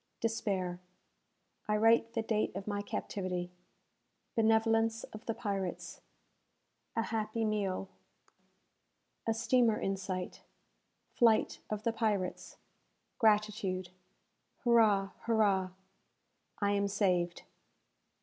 [0.19, 0.79] Despair
[1.67, 3.51] I write the Date of my Captivity
[4.35, 6.01] Benevolence of the Pirates
[6.95, 7.87] A Happy Meal
[9.27, 10.41] A Steamer in Sight
[11.13, 12.57] Flight of the Pirates
[13.19, 13.89] Gratitude
[14.63, 15.11] Hurrah!
[15.25, 15.69] Hurrah!
[16.57, 17.43] I am Saved!